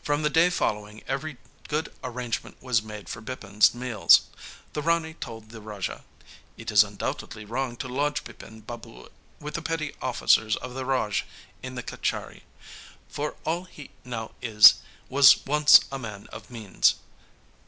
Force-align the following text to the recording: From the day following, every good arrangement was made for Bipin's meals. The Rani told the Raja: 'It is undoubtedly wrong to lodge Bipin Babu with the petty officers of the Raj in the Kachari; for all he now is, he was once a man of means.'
From 0.00 0.22
the 0.22 0.30
day 0.30 0.48
following, 0.48 1.02
every 1.08 1.38
good 1.66 1.92
arrangement 2.04 2.62
was 2.62 2.84
made 2.84 3.08
for 3.08 3.20
Bipin's 3.20 3.74
meals. 3.74 4.20
The 4.74 4.80
Rani 4.80 5.14
told 5.14 5.48
the 5.50 5.60
Raja: 5.60 6.04
'It 6.56 6.70
is 6.70 6.84
undoubtedly 6.84 7.44
wrong 7.44 7.74
to 7.78 7.88
lodge 7.88 8.22
Bipin 8.22 8.60
Babu 8.60 9.08
with 9.40 9.54
the 9.54 9.60
petty 9.62 9.96
officers 10.00 10.54
of 10.54 10.74
the 10.74 10.84
Raj 10.84 11.24
in 11.64 11.74
the 11.74 11.82
Kachari; 11.82 12.42
for 13.08 13.34
all 13.44 13.64
he 13.64 13.90
now 14.04 14.30
is, 14.40 14.74
he 15.08 15.14
was 15.16 15.44
once 15.46 15.80
a 15.90 15.98
man 15.98 16.28
of 16.28 16.48
means.' 16.48 16.94